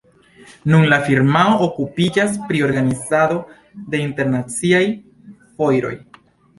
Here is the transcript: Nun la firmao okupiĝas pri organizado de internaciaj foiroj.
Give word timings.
Nun 0.71 0.87
la 0.93 0.97
firmao 1.09 1.51
okupiĝas 1.65 2.41
pri 2.49 2.65
organizado 2.71 3.39
de 3.93 4.03
internaciaj 4.09 4.85
foiroj. 5.63 5.97